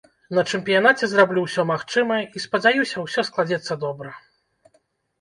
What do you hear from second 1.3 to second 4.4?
ўсё магчымае і спадзяюся, усё складзецца добра.